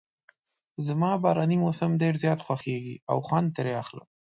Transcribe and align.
زما 0.87 1.11
باراني 1.23 1.57
موسم 1.63 1.91
ډېر 2.01 2.13
زیات 2.23 2.39
خوښیږي 2.45 2.95
او 3.11 3.17
خوند 3.27 3.47
ترې 3.55 3.73
اخلم. 3.81 4.05